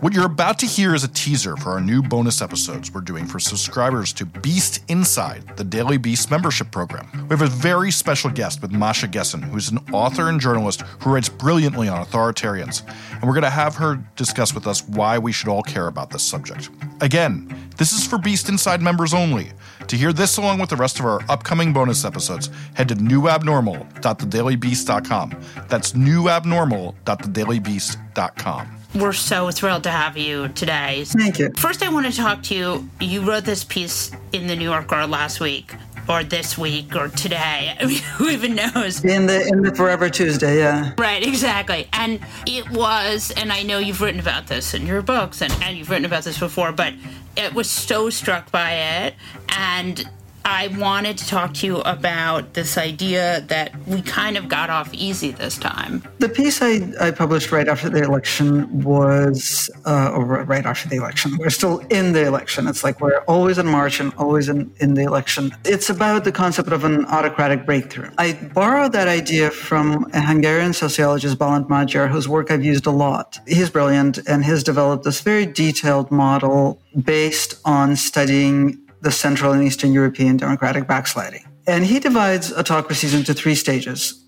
What 0.00 0.12
you're 0.12 0.26
about 0.26 0.60
to 0.60 0.66
hear 0.66 0.94
is 0.94 1.02
a 1.02 1.08
teaser 1.08 1.56
for 1.56 1.70
our 1.70 1.80
new 1.80 2.02
bonus 2.02 2.40
episodes 2.40 2.94
we're 2.94 3.00
doing 3.00 3.26
for 3.26 3.40
subscribers 3.40 4.12
to 4.12 4.26
Beast 4.26 4.84
Inside, 4.86 5.56
the 5.56 5.64
Daily 5.64 5.96
Beast 5.96 6.30
membership 6.30 6.70
program. 6.70 7.08
We 7.28 7.30
have 7.30 7.42
a 7.42 7.48
very 7.48 7.90
special 7.90 8.30
guest 8.30 8.62
with 8.62 8.70
Masha 8.70 9.08
Gessen, 9.08 9.42
who's 9.42 9.70
an 9.70 9.78
author 9.92 10.28
and 10.28 10.40
journalist 10.40 10.82
who 11.00 11.12
writes 11.12 11.28
brilliantly 11.28 11.88
on 11.88 12.06
authoritarians. 12.06 12.86
And 13.14 13.24
we're 13.24 13.32
going 13.32 13.42
to 13.42 13.50
have 13.50 13.74
her 13.74 13.96
discuss 14.14 14.54
with 14.54 14.68
us 14.68 14.86
why 14.86 15.18
we 15.18 15.32
should 15.32 15.48
all 15.48 15.64
care 15.64 15.88
about 15.88 16.10
this 16.10 16.22
subject. 16.22 16.70
Again, 17.00 17.52
this 17.76 17.92
is 17.92 18.06
for 18.06 18.18
Beast 18.18 18.48
Inside 18.48 18.80
members 18.80 19.12
only. 19.12 19.50
To 19.88 19.96
hear 19.96 20.12
this 20.12 20.36
along 20.36 20.60
with 20.60 20.70
the 20.70 20.76
rest 20.76 21.00
of 21.00 21.06
our 21.06 21.22
upcoming 21.28 21.72
bonus 21.72 22.04
episodes, 22.04 22.50
head 22.74 22.88
to 22.90 22.94
newabnormal.thedailybeast.com. 22.94 25.34
That's 25.68 25.94
newabnormal.thedailybeast.com. 25.94 28.77
We're 28.94 29.12
so 29.12 29.50
thrilled 29.50 29.82
to 29.84 29.90
have 29.90 30.16
you 30.16 30.48
today. 30.48 31.04
Thank 31.04 31.38
you. 31.38 31.50
First, 31.56 31.82
I 31.82 31.92
want 31.92 32.06
to 32.06 32.12
talk 32.16 32.42
to 32.44 32.54
you. 32.54 32.88
You 33.00 33.20
wrote 33.20 33.44
this 33.44 33.62
piece 33.62 34.10
in 34.32 34.46
the 34.46 34.56
New 34.56 34.64
Yorker 34.64 35.06
last 35.06 35.40
week, 35.40 35.74
or 36.08 36.24
this 36.24 36.56
week, 36.56 36.96
or 36.96 37.08
today. 37.08 37.76
I 37.78 37.84
mean, 37.86 37.98
who 37.98 38.30
even 38.30 38.54
knows? 38.54 39.04
In 39.04 39.26
the 39.26 39.46
in 39.46 39.62
the 39.62 39.74
Forever 39.74 40.08
Tuesday, 40.08 40.58
yeah. 40.58 40.94
Right, 40.96 41.24
exactly. 41.26 41.86
And 41.92 42.20
it 42.46 42.70
was, 42.70 43.30
and 43.32 43.52
I 43.52 43.62
know 43.62 43.78
you've 43.78 44.00
written 44.00 44.20
about 44.20 44.46
this 44.46 44.72
in 44.72 44.86
your 44.86 45.02
books, 45.02 45.42
and, 45.42 45.52
and 45.62 45.76
you've 45.76 45.90
written 45.90 46.06
about 46.06 46.24
this 46.24 46.38
before, 46.38 46.72
but 46.72 46.94
it 47.36 47.52
was 47.52 47.68
so 47.70 48.08
struck 48.08 48.50
by 48.50 48.72
it, 48.72 49.14
and 49.50 50.08
I 50.50 50.68
wanted 50.78 51.18
to 51.18 51.26
talk 51.26 51.52
to 51.54 51.66
you 51.66 51.76
about 51.80 52.54
this 52.54 52.78
idea 52.78 53.42
that 53.48 53.70
we 53.86 54.00
kind 54.00 54.38
of 54.38 54.48
got 54.48 54.70
off 54.70 54.88
easy 54.94 55.30
this 55.30 55.58
time. 55.58 56.02
The 56.20 56.28
piece 56.30 56.62
I, 56.62 56.90
I 56.98 57.10
published 57.10 57.52
right 57.52 57.68
after 57.68 57.90
the 57.90 58.02
election 58.02 58.82
was, 58.82 59.68
uh, 59.84 60.10
or 60.14 60.24
right 60.24 60.64
after 60.64 60.88
the 60.88 60.96
election, 60.96 61.36
we're 61.36 61.50
still 61.50 61.80
in 61.90 62.14
the 62.14 62.26
election. 62.26 62.66
It's 62.66 62.82
like 62.82 62.98
we're 62.98 63.18
always 63.28 63.58
in 63.58 63.66
March 63.66 64.00
and 64.00 64.10
always 64.16 64.48
in, 64.48 64.72
in 64.80 64.94
the 64.94 65.02
election. 65.02 65.52
It's 65.66 65.90
about 65.90 66.24
the 66.24 66.32
concept 66.32 66.70
of 66.70 66.82
an 66.82 67.04
autocratic 67.04 67.66
breakthrough. 67.66 68.10
I 68.16 68.32
borrowed 68.54 68.92
that 68.92 69.06
idea 69.06 69.50
from 69.50 70.10
a 70.14 70.20
Hungarian 70.22 70.72
sociologist, 70.72 71.38
Balint 71.38 71.68
Magyar, 71.68 72.08
whose 72.08 72.26
work 72.26 72.50
I've 72.50 72.64
used 72.64 72.86
a 72.86 72.90
lot. 72.90 73.38
He's 73.46 73.68
brilliant 73.68 74.16
and 74.26 74.42
has 74.46 74.64
developed 74.64 75.04
this 75.04 75.20
very 75.20 75.44
detailed 75.44 76.10
model 76.10 76.80
based 77.04 77.60
on 77.66 77.96
studying 77.96 78.87
the 79.00 79.10
Central 79.10 79.52
and 79.52 79.62
Eastern 79.62 79.92
European 79.92 80.36
democratic 80.36 80.86
backsliding. 80.86 81.44
And 81.66 81.84
he 81.84 82.00
divides 82.00 82.52
autocracies 82.52 83.14
into 83.14 83.34
three 83.34 83.54
stages 83.54 84.24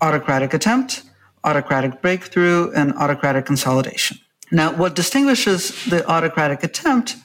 autocratic 0.00 0.52
attempt, 0.52 1.02
autocratic 1.44 2.02
breakthrough, 2.02 2.70
and 2.72 2.92
autocratic 2.94 3.46
consolidation. 3.46 4.18
Now, 4.50 4.72
what 4.76 4.94
distinguishes 4.94 5.84
the 5.86 6.06
autocratic 6.06 6.62
attempt 6.62 7.16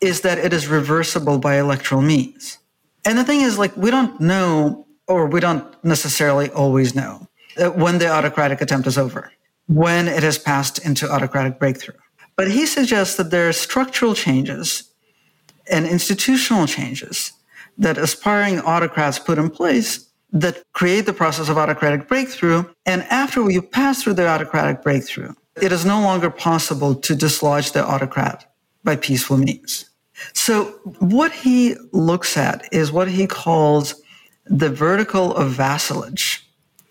is 0.00 0.22
that 0.22 0.38
it 0.38 0.52
is 0.52 0.66
reversible 0.66 1.38
by 1.38 1.58
electoral 1.58 2.02
means. 2.02 2.58
And 3.04 3.16
the 3.16 3.24
thing 3.24 3.42
is, 3.42 3.58
like, 3.58 3.76
we 3.76 3.90
don't 3.90 4.20
know, 4.20 4.86
or 5.06 5.26
we 5.26 5.40
don't 5.40 5.64
necessarily 5.84 6.50
always 6.50 6.94
know, 6.94 7.28
uh, 7.56 7.70
when 7.70 7.98
the 7.98 8.08
autocratic 8.08 8.60
attempt 8.60 8.86
is 8.86 8.98
over, 8.98 9.30
when 9.68 10.08
it 10.08 10.22
has 10.22 10.38
passed 10.38 10.84
into 10.84 11.08
autocratic 11.08 11.58
breakthrough. 11.58 11.96
But 12.36 12.50
he 12.50 12.66
suggests 12.66 13.16
that 13.16 13.30
there 13.30 13.48
are 13.48 13.52
structural 13.52 14.14
changes 14.14 14.93
and 15.70 15.86
institutional 15.86 16.66
changes 16.66 17.32
that 17.78 17.98
aspiring 17.98 18.60
autocrats 18.60 19.18
put 19.18 19.38
in 19.38 19.50
place 19.50 20.08
that 20.32 20.62
create 20.72 21.06
the 21.06 21.12
process 21.12 21.48
of 21.48 21.56
autocratic 21.56 22.08
breakthrough. 22.08 22.64
And 22.86 23.02
after 23.04 23.48
you 23.50 23.62
pass 23.62 24.02
through 24.02 24.14
the 24.14 24.28
autocratic 24.28 24.82
breakthrough, 24.82 25.32
it 25.62 25.70
is 25.72 25.84
no 25.84 26.00
longer 26.00 26.30
possible 26.30 26.94
to 26.96 27.14
dislodge 27.14 27.72
the 27.72 27.84
autocrat 27.84 28.52
by 28.82 28.96
peaceful 28.96 29.36
means. 29.36 29.88
So 30.32 30.64
what 30.98 31.32
he 31.32 31.76
looks 31.92 32.36
at 32.36 32.68
is 32.72 32.92
what 32.92 33.08
he 33.08 33.26
calls 33.26 34.02
the 34.46 34.70
vertical 34.70 35.34
of 35.34 35.52
vassalage, 35.52 36.46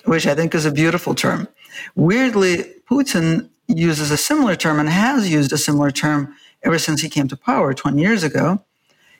which 0.06 0.26
I 0.26 0.36
think 0.36 0.56
is 0.56 0.66
a 0.66 0.72
beautiful 0.72 1.14
term. 1.14 1.48
Weirdly, 1.96 2.66
Putin 2.90 3.50
uses 3.68 4.12
a 4.12 4.18
similar 4.18 4.56
term 4.56 4.80
and 4.80 4.90
has 4.90 5.32
used 5.32 5.54
a 5.54 5.58
similar 5.58 5.92
term 5.92 6.36
ever 6.64 6.80
since 6.80 7.02
he 7.02 7.10
came 7.10 7.28
to 7.28 7.38
power 7.38 7.74
20 7.74 8.02
years 8.02 8.24
ago, 8.24 8.64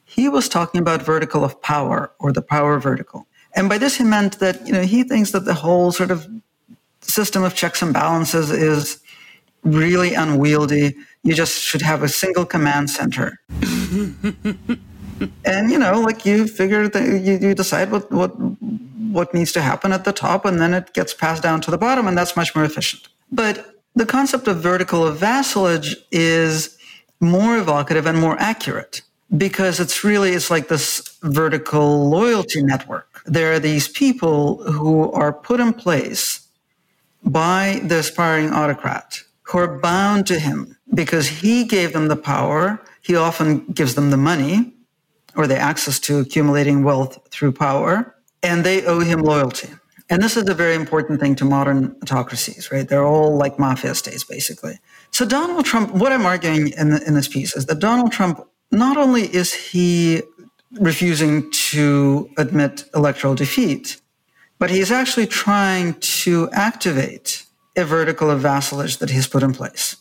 he 0.06 0.30
was 0.30 0.50
talking 0.50 0.82
about 0.82 1.02
vertical 1.02 1.44
of 1.44 1.62
power 1.62 2.12
or 2.20 2.32
the 2.32 2.42
power 2.42 2.80
vertical. 2.80 3.28
And 3.56 3.70
by 3.70 3.78
this, 3.78 3.98
he 3.98 4.04
meant 4.04 4.40
that, 4.40 4.66
you 4.66 4.74
know, 4.74 4.82
he 4.82 5.04
thinks 5.04 5.32
that 5.32 5.46
the 5.46 5.54
whole 5.54 5.92
sort 5.92 6.12
of 6.12 6.28
system 7.02 7.44
of 7.44 7.54
checks 7.56 7.82
and 7.82 7.94
balances 7.94 8.50
is 8.50 9.00
really 9.64 10.14
unwieldy. 10.14 10.96
You 11.24 11.34
just 11.34 11.62
should 11.62 11.82
have 11.82 12.04
a 12.04 12.10
single 12.10 12.46
command 12.46 12.90
center. 12.90 13.40
and, 15.46 15.72
you 15.72 15.78
know, 15.78 16.02
like 16.02 16.26
you 16.26 16.48
figure 16.48 16.88
that 16.88 17.04
you, 17.04 17.38
you 17.48 17.54
decide 17.54 17.92
what, 17.92 18.12
what, 18.12 18.32
what 19.12 19.34
needs 19.34 19.52
to 19.54 19.62
happen 19.62 19.94
at 19.94 20.04
the 20.06 20.14
top 20.14 20.46
and 20.46 20.60
then 20.60 20.74
it 20.74 20.94
gets 20.94 21.14
passed 21.14 21.44
down 21.44 21.62
to 21.62 21.72
the 21.72 21.78
bottom 21.78 22.08
and 22.08 22.18
that's 22.18 22.36
much 22.36 22.56
more 22.56 22.66
efficient. 22.66 23.08
But 23.32 23.76
the 23.96 24.06
concept 24.06 24.48
of 24.48 24.58
vertical 24.58 25.06
of 25.06 25.18
vassalage 25.18 25.96
is 26.12 26.78
more 27.20 27.58
evocative 27.58 28.06
and 28.06 28.20
more 28.20 28.38
accurate 28.40 29.02
because 29.36 29.80
it's 29.80 30.04
really 30.04 30.32
it's 30.32 30.52
like 30.52 30.68
this 30.68 31.18
vertical 31.24 32.10
loyalty 32.10 32.62
network. 32.62 33.22
There 33.26 33.54
are 33.54 33.60
these 33.60 33.88
people 33.88 34.64
who 34.64 35.12
are 35.12 35.34
put 35.34 35.60
in 35.60 35.74
place 35.74 36.48
by 37.24 37.82
the 37.84 38.00
aspiring 38.00 38.52
autocrat 38.52 39.22
who 39.44 39.58
are 39.60 39.80
bound 39.80 40.28
to 40.28 40.40
him 40.40 40.78
because 40.94 41.28
he 41.28 41.64
gave 41.64 41.94
them 41.94 42.08
the 42.08 42.16
power. 42.16 42.82
He 43.02 43.16
often 43.16 43.66
gives 43.68 43.96
them 43.96 44.10
the 44.10 44.18
money 44.18 44.74
or 45.36 45.48
the 45.48 45.58
access 45.58 46.00
to 46.02 46.20
accumulating 46.20 46.84
wealth 46.84 47.20
through 47.30 47.54
power 47.54 48.16
and 48.42 48.64
they 48.64 48.86
owe 48.86 49.00
him 49.00 49.22
loyalty. 49.22 49.70
And 50.10 50.22
this 50.22 50.38
is 50.38 50.48
a 50.48 50.54
very 50.54 50.76
important 50.76 51.20
thing 51.20 51.36
to 51.38 51.46
modern 51.46 51.96
autocracies 52.04 52.72
right? 52.72 52.88
They're 52.88 53.06
all 53.06 53.36
like 53.38 53.58
mafia 53.58 53.96
states 53.96 54.24
basically 54.24 54.80
so 55.14 55.26
Donald 55.26 55.64
Trump, 55.64 55.94
what 55.94 56.12
I'm 56.12 56.26
arguing 56.26 56.70
in, 56.70 56.90
the, 56.90 57.08
in 57.08 57.14
this 57.14 57.28
piece 57.28 57.56
is 57.56 57.68
that 57.68 57.80
Donald 57.80 58.12
Trump, 58.12 58.46
not 58.72 58.98
only 58.98 59.24
is 59.34 59.54
he 59.54 60.24
refusing 60.80 61.52
to 61.52 62.30
admit 62.38 62.86
electoral 62.96 63.36
defeat, 63.36 64.02
but 64.58 64.72
he's 64.72 64.92
actually 64.92 65.28
trying 65.28 65.94
to 66.00 66.50
activate 66.52 67.46
a 67.78 67.86
vertical 67.86 68.32
of 68.32 68.40
vassalage 68.40 68.98
that 68.98 69.12
he's 69.12 69.28
put 69.28 69.44
in 69.44 69.54
place. 69.54 69.98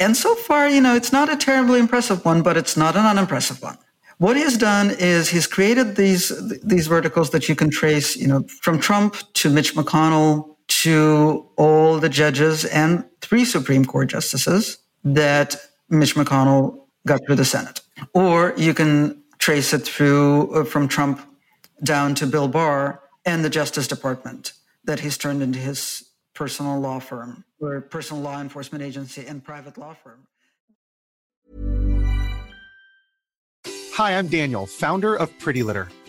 And 0.00 0.16
so 0.16 0.34
far, 0.34 0.68
you 0.68 0.80
know, 0.80 0.96
it's 0.96 1.12
not 1.12 1.32
a 1.32 1.36
terribly 1.36 1.78
impressive 1.78 2.24
one, 2.24 2.42
but 2.42 2.56
it's 2.56 2.76
not 2.76 2.96
an 2.96 3.06
unimpressive 3.06 3.62
one. 3.62 3.78
What 4.18 4.36
he's 4.36 4.58
done 4.58 4.90
is 4.98 5.28
he's 5.28 5.46
created 5.46 5.96
these 5.96 6.32
these 6.64 6.86
verticals 6.86 7.30
that 7.30 7.48
you 7.48 7.54
can 7.54 7.70
trace, 7.70 8.16
you 8.16 8.26
know, 8.26 8.44
from 8.62 8.80
Trump 8.80 9.16
to 9.34 9.50
Mitch 9.50 9.74
McConnell 9.74 10.56
to 10.68 11.46
all 11.56 11.98
the 11.98 12.08
judges 12.08 12.64
and 12.64 13.04
three 13.26 13.44
Supreme 13.44 13.84
Court 13.84 14.08
justices 14.08 14.78
that 15.02 15.56
Mitch 15.90 16.14
McConnell 16.14 16.86
got 17.06 17.20
through 17.26 17.34
the 17.36 17.44
Senate. 17.44 17.80
Or 18.14 18.54
you 18.56 18.72
can 18.72 19.22
trace 19.38 19.72
it 19.74 19.80
through 19.80 20.52
uh, 20.54 20.64
from 20.64 20.86
Trump 20.86 21.20
down 21.82 22.14
to 22.16 22.26
Bill 22.26 22.46
Barr 22.46 23.02
and 23.24 23.44
the 23.44 23.50
Justice 23.50 23.88
Department 23.88 24.52
that 24.84 25.00
he's 25.00 25.18
turned 25.18 25.42
into 25.42 25.58
his 25.58 26.04
personal 26.34 26.78
law 26.78 27.00
firm 27.00 27.44
or 27.60 27.80
personal 27.80 28.22
law 28.22 28.40
enforcement 28.40 28.82
agency 28.84 29.26
and 29.26 29.42
private 29.42 29.76
law 29.76 29.94
firm. 29.94 30.26
Hi, 33.94 34.16
I'm 34.16 34.28
Daniel, 34.28 34.66
founder 34.66 35.16
of 35.16 35.36
Pretty 35.38 35.62
Litter. 35.62 35.88